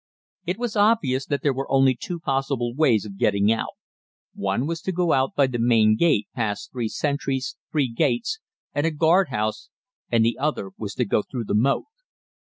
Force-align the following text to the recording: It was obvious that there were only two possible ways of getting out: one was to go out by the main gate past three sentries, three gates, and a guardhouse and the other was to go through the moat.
It 0.47 0.57
was 0.57 0.75
obvious 0.75 1.27
that 1.27 1.43
there 1.43 1.53
were 1.53 1.71
only 1.71 1.93
two 1.93 2.19
possible 2.19 2.73
ways 2.73 3.05
of 3.05 3.19
getting 3.19 3.51
out: 3.51 3.73
one 4.33 4.65
was 4.65 4.81
to 4.81 4.91
go 4.91 5.13
out 5.13 5.35
by 5.35 5.45
the 5.45 5.59
main 5.59 5.95
gate 5.95 6.27
past 6.33 6.71
three 6.71 6.87
sentries, 6.87 7.55
three 7.71 7.87
gates, 7.93 8.39
and 8.73 8.87
a 8.87 8.89
guardhouse 8.89 9.69
and 10.11 10.25
the 10.25 10.39
other 10.39 10.71
was 10.75 10.95
to 10.95 11.05
go 11.05 11.21
through 11.21 11.43
the 11.45 11.53
moat. 11.53 11.85